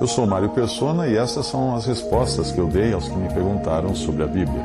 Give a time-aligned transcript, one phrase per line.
[0.00, 3.28] Eu sou Mário Persona e essas são as respostas que eu dei aos que me
[3.28, 4.64] perguntaram sobre a Bíblia.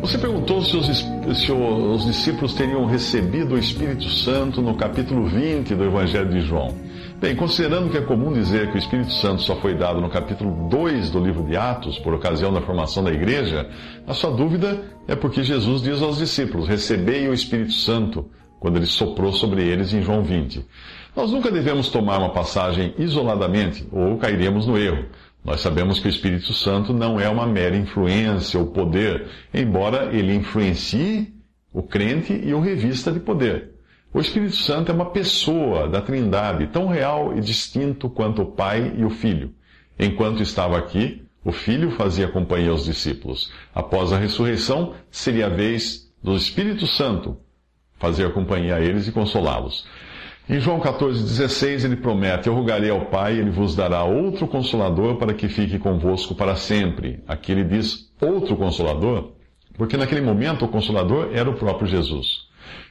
[0.00, 5.74] Você perguntou se os, se os discípulos teriam recebido o Espírito Santo no capítulo 20
[5.74, 6.74] do Evangelho de João.
[7.20, 10.68] Bem, considerando que é comum dizer que o Espírito Santo só foi dado no capítulo
[10.70, 13.68] 2 do livro de Atos, por ocasião da formação da igreja,
[14.06, 18.26] a sua dúvida é porque Jesus diz aos discípulos: Recebei o Espírito Santo,
[18.58, 20.64] quando ele soprou sobre eles em João 20.
[21.14, 25.04] Nós nunca devemos tomar uma passagem isoladamente, ou cairemos no erro.
[25.44, 30.34] Nós sabemos que o Espírito Santo não é uma mera influência ou poder, embora ele
[30.34, 31.34] influencie
[31.72, 33.74] o crente e o revista de poder.
[34.12, 38.94] O Espírito Santo é uma pessoa da Trindade, tão real e distinto quanto o Pai
[38.96, 39.52] e o Filho.
[39.98, 43.52] Enquanto estava aqui, o Filho fazia companhia aos discípulos.
[43.74, 47.36] Após a ressurreição, seria a vez do Espírito Santo
[48.04, 49.86] fazer companhia a eles e consolá-los.
[50.46, 55.32] Em João 14,16 ele promete: Eu rogarei ao Pai, ele vos dará outro consolador para
[55.32, 57.22] que fique convosco para sempre.
[57.26, 59.32] Aqui ele diz outro consolador,
[59.78, 62.44] porque naquele momento o consolador era o próprio Jesus.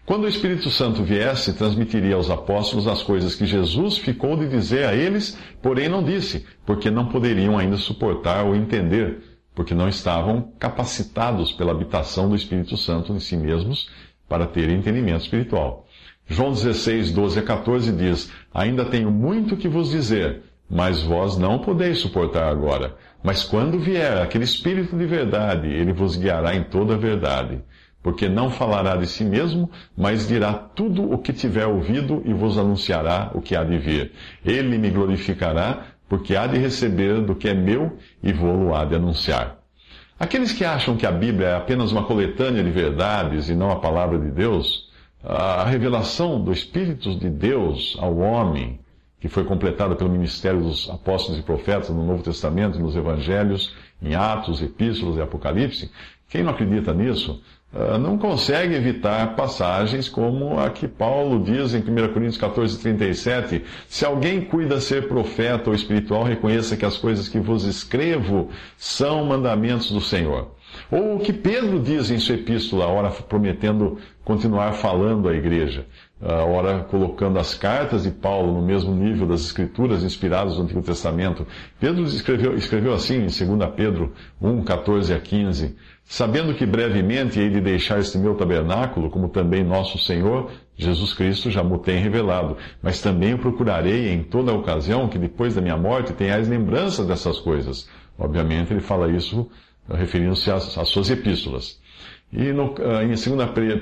[0.04, 4.86] Quando o Espírito Santo viesse, transmitiria aos apóstolos as coisas que Jesus ficou de dizer
[4.86, 9.20] a eles, porém não disse, porque não poderiam ainda suportar ou entender,
[9.54, 13.88] porque não estavam capacitados pela habitação do Espírito Santo em si mesmos
[14.28, 15.88] para ter entendimento espiritual.
[16.28, 21.60] João 16, 12 a 14 diz: Ainda tenho muito que vos dizer, mas vós não
[21.60, 22.96] podeis suportar agora.
[23.22, 27.62] Mas quando vier aquele Espírito de verdade, ele vos guiará em toda a verdade.
[28.02, 32.58] Porque não falará de si mesmo, mas dirá tudo o que tiver ouvido e vos
[32.58, 34.12] anunciará o que há de vir.
[34.44, 38.96] Ele me glorificará, porque há de receber do que é meu e vou-lo há de
[38.96, 39.63] anunciar.
[40.24, 43.82] Aqueles que acham que a Bíblia é apenas uma coletânea de verdades e não a
[43.82, 44.90] palavra de Deus,
[45.22, 48.80] a revelação do Espírito de Deus ao homem,
[49.20, 54.16] que foi completada pelo ministério dos apóstolos e profetas no Novo Testamento, nos Evangelhos, em
[54.16, 55.92] Atos, Epístolas e Apocalipse,
[56.30, 57.42] quem não acredita nisso,
[58.00, 64.06] não consegue evitar passagens como a que Paulo diz em 1 Coríntios 14, 37, se
[64.06, 69.92] alguém cuida ser profeta ou espiritual, reconheça que as coisas que vos escrevo são mandamentos
[69.92, 70.52] do Senhor.
[70.90, 75.86] Ou o que Pedro diz em sua epístola, ora prometendo continuar falando à igreja,
[76.22, 81.46] ora colocando as cartas de Paulo no mesmo nível das escrituras inspiradas no Antigo Testamento.
[81.80, 85.76] Pedro escreveu, escreveu assim em 2 Pedro 1, 14 a 15,
[86.06, 91.52] sabendo que brevemente hei de deixar este meu tabernáculo, como também nosso Senhor, Jesus Cristo
[91.52, 95.78] já me tem revelado, mas também o procurarei em toda ocasião que depois da minha
[95.78, 97.88] morte tenhais lembrança dessas coisas.
[98.18, 99.50] Obviamente ele fala isso
[99.90, 101.80] referindo-se às, às, suas epístolas.
[102.36, 103.22] E no, ah, em 2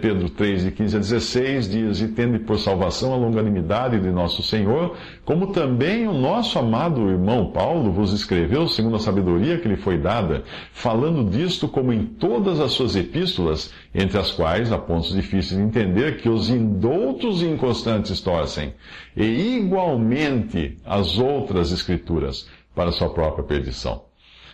[0.02, 4.44] Pedro 3, de 15 a 16, diz: E tende por salvação a longanimidade de nosso
[4.44, 9.78] Senhor, como também o nosso amado irmão Paulo vos escreveu, segundo a sabedoria que lhe
[9.78, 15.14] foi dada, falando disto como em todas as suas epístolas, entre as quais há pontos
[15.14, 18.74] difíceis de entender que os indoutos e inconstantes torcem,
[19.16, 24.11] e igualmente as outras escrituras, para sua própria perdição.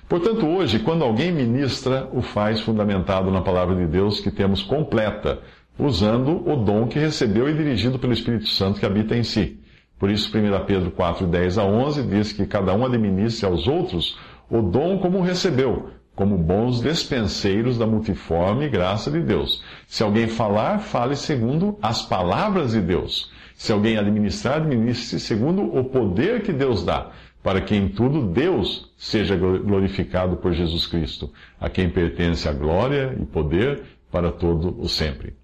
[0.08, 5.40] Portanto, hoje, quando alguém ministra, o faz fundamentado na palavra de Deus que temos completa,
[5.78, 9.60] usando o dom que recebeu e dirigido pelo Espírito Santo que habita em si.
[10.00, 14.18] Por isso, 1 Pedro 4, 10 a 11 diz que cada um administre aos outros
[14.50, 19.62] o dom como recebeu, como bons despenseiros da multiforme graça de Deus.
[19.88, 23.30] Se alguém falar, fale segundo as palavras de Deus.
[23.56, 27.12] Se alguém administrar, administre segundo o poder que Deus dá
[27.44, 33.16] para que em tudo Deus seja glorificado por Jesus Cristo, a quem pertence a glória
[33.20, 35.36] e poder para todo o sempre.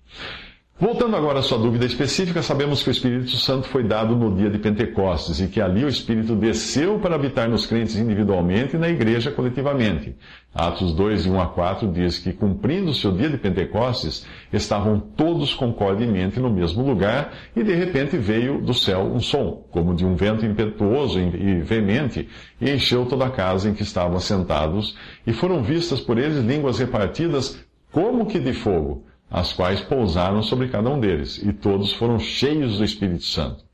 [0.80, 4.50] Voltando agora à sua dúvida específica, sabemos que o Espírito Santo foi dado no dia
[4.50, 8.90] de Pentecostes e que ali o Espírito desceu para habitar nos crentes individualmente e na
[8.90, 10.16] igreja coletivamente.
[10.54, 16.40] Atos 2, 1 a 4 diz que, cumprindo-se o dia de Pentecostes, estavam todos concordemente
[16.40, 20.44] no mesmo lugar e de repente veio do céu um som, como de um vento
[20.44, 22.28] impetuoso e veemente,
[22.60, 26.80] e encheu toda a casa em que estavam assentados, e foram vistas por eles línguas
[26.80, 32.20] repartidas como que de fogo as quais pousaram sobre cada um deles, e todos foram
[32.20, 33.66] cheios do Espírito Santo.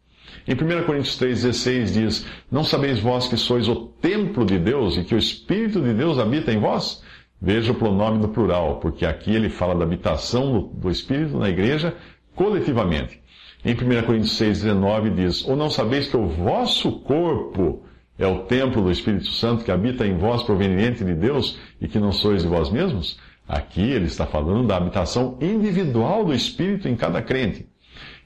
[0.47, 5.03] Em 1 Coríntios 3,16 diz: Não sabeis vós que sois o templo de Deus e
[5.03, 7.03] que o Espírito de Deus habita em vós?
[7.41, 11.93] Veja o pronome no plural, porque aqui ele fala da habitação do Espírito na igreja
[12.33, 13.21] coletivamente.
[13.63, 17.83] Em 1 Coríntios 6,19 diz: Ou não sabeis que o vosso corpo
[18.17, 21.99] é o templo do Espírito Santo que habita em vós, proveniente de Deus, e que
[21.99, 23.19] não sois de vós mesmos?
[23.49, 27.67] Aqui ele está falando da habitação individual do Espírito em cada crente.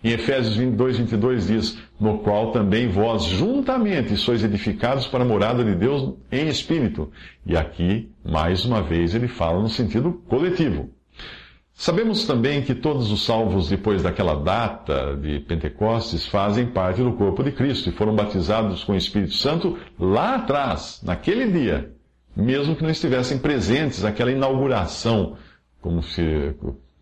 [0.04, 5.64] Em Efésios 22, 22 diz: No qual também vós juntamente sois edificados para a morada
[5.64, 7.10] de Deus em Espírito.
[7.46, 10.90] E aqui, mais uma vez, ele fala no sentido coletivo.
[11.74, 17.42] Sabemos também que todos os salvos depois daquela data de Pentecostes fazem parte do corpo
[17.42, 21.93] de Cristo e foram batizados com o Espírito Santo lá atrás, naquele dia
[22.36, 25.38] mesmo que não estivessem presentes naquela inauguração,
[25.82, 26.56] como se,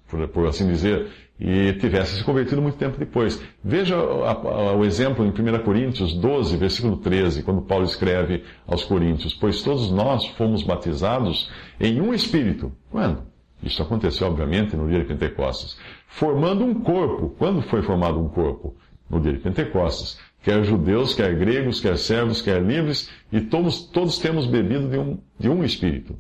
[0.08, 1.08] por, por assim dizer,
[1.40, 3.42] e tivessem se convertido muito tempo depois.
[3.64, 9.64] Veja o exemplo em 1 Coríntios 12, versículo 13, quando Paulo escreve aos Coríntios: Pois
[9.64, 11.50] todos nós fomos batizados
[11.80, 12.72] em um espírito.
[12.92, 13.24] Quando?
[13.64, 15.78] Isso aconteceu, obviamente, no dia de Pentecostes.
[16.08, 17.30] Formando um corpo.
[17.38, 18.76] Quando foi formado um corpo?
[19.10, 24.18] No dia de Pentecostes quer judeus, quer gregos, quer servos, quer livres, e todos, todos
[24.18, 26.18] temos bebido de um, de um Espírito.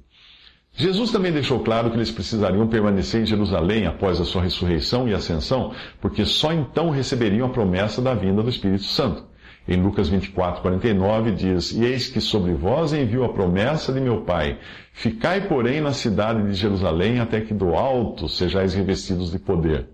[0.74, 5.14] Jesus também deixou claro que eles precisariam permanecer em Jerusalém após a sua ressurreição e
[5.14, 9.26] ascensão, porque só então receberiam a promessa da vinda do Espírito Santo.
[9.68, 14.22] Em Lucas 24, 49 diz: E eis que sobre vós envio a promessa de meu
[14.22, 14.58] Pai.
[14.92, 19.88] Ficai, porém, na cidade de Jerusalém até que do alto sejais revestidos de poder.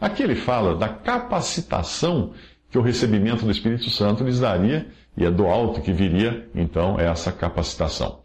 [0.00, 2.32] Aqui ele fala da capacitação
[2.74, 6.98] que o recebimento do Espírito Santo lhes daria, e é do alto que viria, então,
[6.98, 8.18] essa capacitação.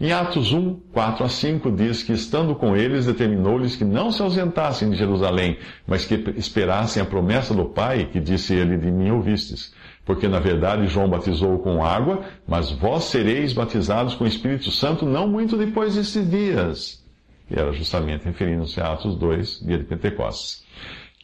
[0.00, 4.22] Em Atos 1, 4 a 5, diz que, estando com eles, determinou-lhes que não se
[4.22, 9.10] ausentassem de Jerusalém, mas que esperassem a promessa do Pai, que disse ele, de mim
[9.10, 9.74] ouvistes.
[10.06, 15.04] Porque, na verdade, João batizou com água, mas vós sereis batizados com o Espírito Santo
[15.04, 17.04] não muito depois desses dias.
[17.50, 20.64] E era justamente referindo-se a Atos 2, dia de Pentecostes.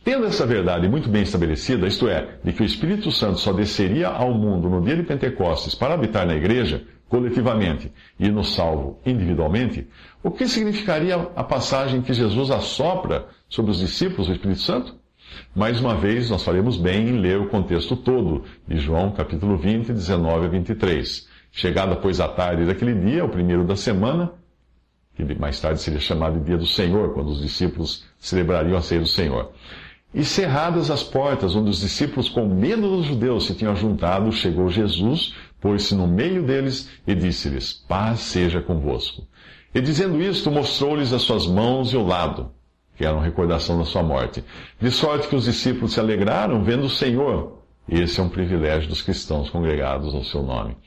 [0.06, 4.06] Tendo essa verdade muito bem estabelecida, isto é, de que o Espírito Santo só desceria
[4.06, 9.88] ao mundo no dia de Pentecostes para habitar na igreja, coletivamente, e no salvo individualmente,
[10.22, 14.94] o que significaria a passagem que Jesus assopra sobre os discípulos do Espírito Santo?
[15.52, 19.92] Mais uma vez, nós faremos bem em ler o contexto todo de João capítulo 20,
[19.92, 21.28] 19 a 23.
[21.50, 24.30] Chegada, pois, a tarde daquele dia, o primeiro da semana,
[25.16, 29.00] que mais tarde seria chamado de dia do Senhor, quando os discípulos celebrariam a ceia
[29.00, 29.50] do Senhor.
[30.16, 34.70] E cerradas as portas, onde os discípulos, com medo dos judeus, se tinham juntado, chegou
[34.70, 39.26] Jesus, pôs-se no meio deles e disse-lhes: Paz seja convosco.
[39.74, 42.50] E dizendo isto, mostrou-lhes as suas mãos e o lado,
[42.96, 44.42] que eram recordação da sua morte.
[44.80, 47.58] De sorte que os discípulos se alegraram vendo o Senhor.
[47.86, 50.78] Esse é um privilégio dos cristãos congregados ao seu nome.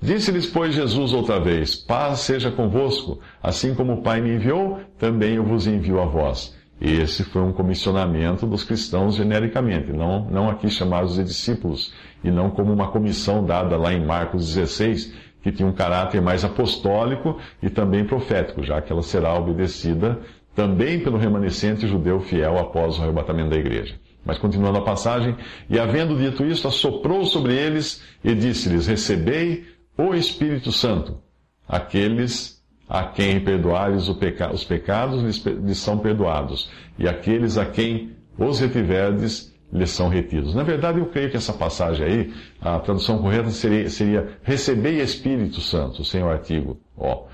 [0.00, 3.20] Disse-lhes, pois, Jesus outra vez: Paz seja convosco.
[3.42, 6.56] Assim como o Pai me enviou, também eu vos envio a vós.
[6.80, 11.92] Esse foi um comissionamento dos cristãos genericamente, não, não aqui chamados de discípulos,
[12.22, 16.44] e não como uma comissão dada lá em Marcos 16, que tinha um caráter mais
[16.44, 20.20] apostólico e também profético, já que ela será obedecida
[20.54, 23.94] também pelo remanescente judeu fiel após o arrebatamento da igreja.
[24.24, 25.36] Mas continuando a passagem,
[25.70, 29.66] e havendo dito isto, assoprou sobre eles e disse-lhes: Recebei
[29.96, 31.18] o Espírito Santo.
[31.66, 32.57] Aqueles
[32.88, 39.90] a quem perdoares os pecados lhes são perdoados, e aqueles a quem os retiverdes lhes
[39.90, 40.54] são retidos.
[40.54, 45.60] Na verdade, eu creio que essa passagem aí, a tradução correta seria, seria recebei Espírito
[45.60, 47.26] Santo, sem o artigo ó.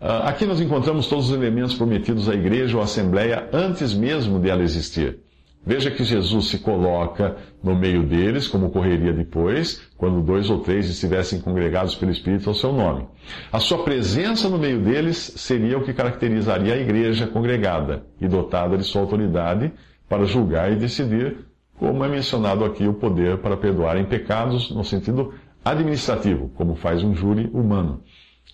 [0.00, 4.40] Ah, aqui nós encontramos todos os elementos prometidos à igreja ou à assembleia antes mesmo
[4.40, 5.18] de ela existir.
[5.64, 10.88] Veja que Jesus se coloca no meio deles, como ocorreria depois, quando dois ou três
[10.88, 13.06] estivessem congregados pelo Espírito ao seu nome.
[13.52, 18.78] A sua presença no meio deles seria o que caracterizaria a igreja congregada e dotada
[18.78, 19.70] de sua autoridade
[20.08, 21.36] para julgar e decidir,
[21.78, 27.04] como é mencionado aqui o poder para perdoar em pecados no sentido administrativo, como faz
[27.04, 28.02] um júri humano,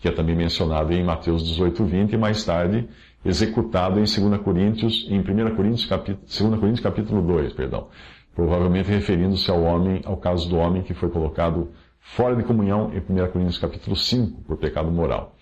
[0.00, 2.88] que é também mencionado em Mateus 18, 20 e mais tarde
[3.26, 7.88] executado em 2 Coríntios, em 1 Coríntios, capítulo, 2 Coríntios capítulo 2, perdão.
[8.34, 12.98] Provavelmente referindo-se ao homem, ao caso do homem que foi colocado fora de comunhão em
[12.98, 15.34] 1 Coríntios capítulo 5, por pecado moral.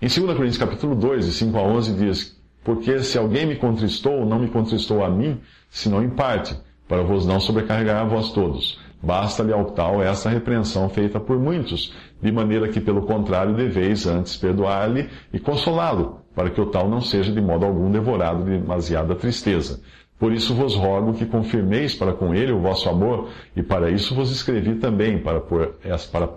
[0.00, 4.26] Em 2 Coríntios capítulo 2, de 5 a 11, diz, Porque se alguém me contristou,
[4.26, 6.56] não me contristou a mim, senão em parte,
[6.88, 8.80] para vos não sobrecarregar a vós todos.
[9.02, 14.36] Basta-lhe ao tal essa repreensão feita por muitos, de maneira que, pelo contrário, deveis antes
[14.36, 19.14] perdoar-lhe e consolá-lo, para que o tal não seja de modo algum devorado de demasiada
[19.14, 19.80] tristeza.
[20.18, 24.16] Por isso vos rogo que confirmeis para com ele o vosso amor, e para isso
[24.16, 25.76] vos escrevi também, para pôr,
[26.10, 26.28] para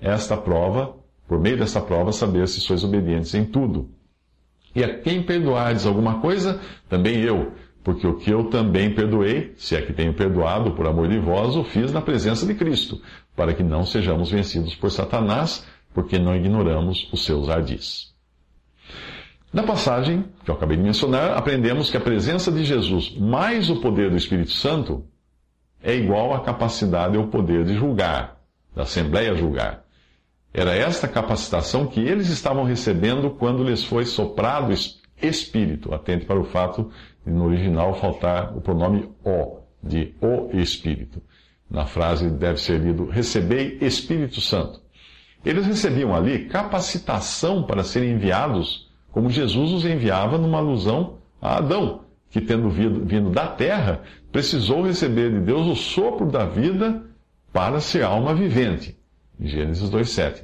[0.00, 0.94] esta prova,
[1.26, 3.90] por meio desta prova, saber se sois obedientes em tudo.
[4.76, 7.52] E a quem perdoardes alguma coisa, também eu,
[7.86, 11.54] porque o que eu também perdoei, se é que tenho perdoado por amor de vós,
[11.54, 13.00] o fiz na presença de Cristo,
[13.36, 15.64] para que não sejamos vencidos por Satanás,
[15.94, 18.12] porque não ignoramos os seus ardis.
[19.52, 23.76] Na passagem que eu acabei de mencionar, aprendemos que a presença de Jesus mais o
[23.76, 25.04] poder do Espírito Santo
[25.80, 28.40] é igual à capacidade ou poder de julgar,
[28.74, 29.84] da Assembleia julgar.
[30.52, 34.72] Era esta capacitação que eles estavam recebendo quando lhes foi soprado
[35.22, 35.94] Espírito.
[35.94, 36.90] Atente para o fato
[37.30, 41.22] no original faltar o pronome O, de o Espírito.
[41.70, 44.80] Na frase deve ser lido: Recebei Espírito Santo.
[45.44, 52.02] Eles recebiam ali capacitação para serem enviados como Jesus os enviava numa alusão a Adão,
[52.28, 57.02] que tendo vindo da terra, precisou receber de Deus o sopro da vida
[57.50, 58.94] para ser alma vivente.
[59.40, 60.42] Gênesis 2,7.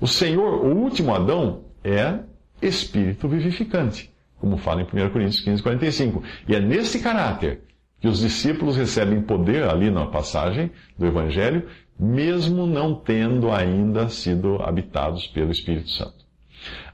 [0.00, 2.18] O Senhor, o último Adão, é
[2.60, 6.22] espírito vivificante, como fala em 1 Coríntios 15, 45.
[6.48, 7.62] E é nesse caráter
[8.00, 11.68] que os discípulos recebem poder ali na passagem do Evangelho,
[11.98, 16.26] mesmo não tendo ainda sido habitados pelo Espírito Santo.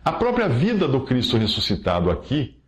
[0.04, 2.58] A própria vida do Cristo ressuscitado aqui,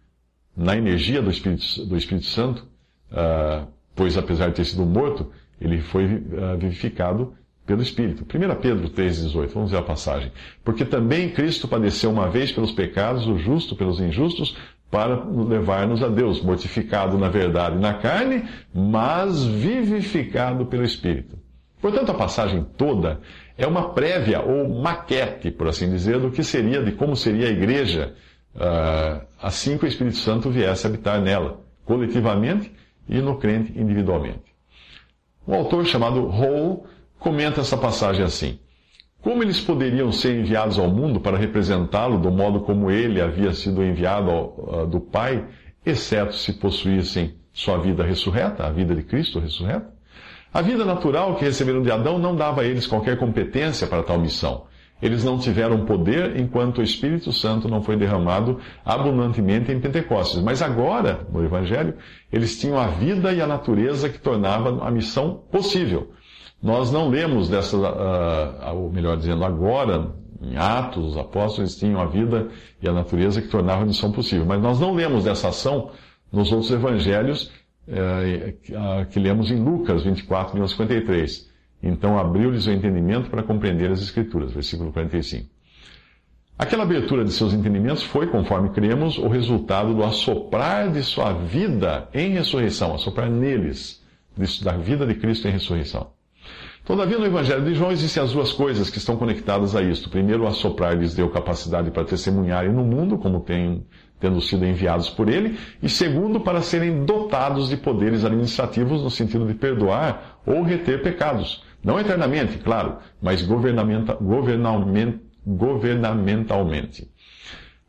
[0.56, 2.66] na energia do Espírito, do Espírito Santo,
[3.10, 5.30] uh, pois apesar de ter sido morto,
[5.60, 7.34] ele foi uh, vivificado
[7.66, 8.24] pelo Espírito.
[8.24, 10.30] 1 Pedro 3,18, vamos ver a passagem.
[10.64, 14.56] Porque também Cristo padeceu uma vez pelos pecados, o justo pelos injustos,
[14.90, 21.36] para levar-nos a Deus, mortificado na verdade na carne, mas vivificado pelo Espírito.
[21.80, 23.20] Portanto, a passagem toda
[23.58, 27.50] é uma prévia ou maquete, por assim dizer, do que seria, de como seria a
[27.50, 28.14] igreja
[28.54, 32.72] uh, assim que o Espírito Santo viesse habitar nela, coletivamente
[33.08, 34.54] e no crente individualmente.
[35.46, 36.86] Um autor chamado Hall
[37.18, 38.58] comenta essa passagem assim:
[39.20, 43.82] Como eles poderiam ser enviados ao mundo para representá-lo do modo como ele havia sido
[43.82, 45.44] enviado ao, uh, do Pai,
[45.84, 49.94] exceto se possuíssem sua vida ressurreta, a vida de Cristo ressurreta?
[50.52, 54.18] A vida natural que receberam de Adão não dava a eles qualquer competência para tal
[54.18, 54.64] missão.
[55.02, 60.40] Eles não tiveram poder enquanto o Espírito Santo não foi derramado abundantemente em Pentecostes.
[60.40, 61.94] Mas agora, no Evangelho,
[62.32, 66.12] eles tinham a vida e a natureza que tornava a missão possível.
[66.62, 72.06] Nós não lemos dessa, uh, ou melhor dizendo, agora, em Atos, os apóstolos tinham a
[72.06, 72.48] vida
[72.82, 74.46] e a natureza que tornava a missão possível.
[74.46, 75.90] Mas nós não lemos dessa ação
[76.32, 77.50] nos outros evangelhos
[77.88, 78.54] é,
[79.10, 81.50] que lemos em Lucas 24, 53.
[81.82, 84.52] Então abriu-lhes o entendimento para compreender as Escrituras.
[84.52, 85.48] Versículo 45.
[86.58, 92.08] Aquela abertura de seus entendimentos foi, conforme cremos, o resultado do assoprar de sua vida
[92.14, 94.02] em ressurreição, assoprar neles,
[94.62, 96.15] da vida de Cristo em ressurreição.
[96.86, 100.08] Todavia, no Evangelho de João existem as duas coisas que estão conectadas a isto.
[100.08, 103.84] Primeiro, o assoprar lhes deu capacidade para testemunharem no mundo, como tem
[104.20, 109.44] tendo sido enviados por ele, e segundo, para serem dotados de poderes administrativos no sentido
[109.48, 111.64] de perdoar ou reter pecados.
[111.82, 114.16] Não eternamente, claro, mas governamenta,
[115.44, 117.10] governamentalmente.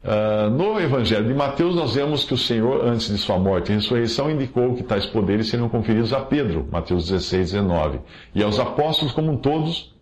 [0.04, 3.76] Uh, no Evangelho de Mateus, nós vemos que o Senhor, antes de sua morte e
[3.76, 8.00] ressurreição, indicou que tais poderes seriam conferidos a Pedro, Mateus 16, 19,
[8.34, 9.96] e aos apóstolos como todos,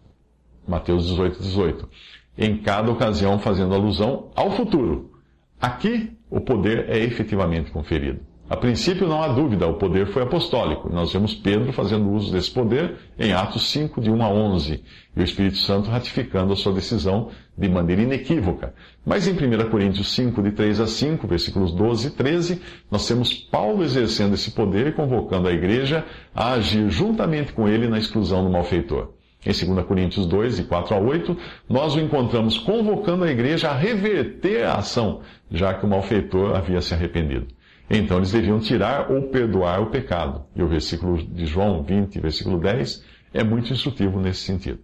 [0.68, 1.90] Mateus 18, 18,
[2.38, 5.16] em cada ocasião fazendo alusão ao futuro,
[5.60, 8.20] Aqui, o poder é efetivamente conferido.
[8.48, 10.88] A princípio, não há dúvida, o poder foi apostólico.
[10.88, 14.84] Nós vemos Pedro fazendo uso desse poder em Atos 5, de 1 a 11,
[15.18, 18.76] e o Espírito Santo ratificando a sua decisão de maneira inequívoca.
[19.04, 22.62] Mas em 1 Coríntios 5, de 3 a 5, versículos 12 e 13,
[22.92, 27.88] nós temos Paulo exercendo esse poder e convocando a igreja a agir juntamente com ele
[27.88, 29.10] na exclusão do malfeitor.
[29.44, 31.36] Em 2 Coríntios 2, de 4 a 8,
[31.68, 36.80] nós o encontramos convocando a igreja a reverter a ação, já que o malfeitor havia
[36.80, 37.48] se arrependido.
[37.90, 40.46] Então eles deviam tirar ou perdoar o pecado.
[40.56, 44.80] E o versículo de João 20, versículo 10, é muito instrutivo nesse sentido.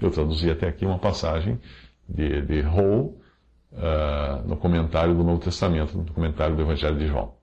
[0.00, 1.58] Eu traduzi até aqui uma passagem
[2.08, 3.16] de, de Hall
[3.72, 7.34] uh, no comentário do Novo Testamento, no comentário do Evangelho de João.